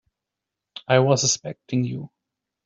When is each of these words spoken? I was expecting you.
I 0.87 0.97
was 0.97 1.23
expecting 1.23 1.83
you. 1.83 2.09